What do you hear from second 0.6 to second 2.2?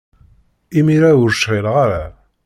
Imir-a ur cɣileɣ ara.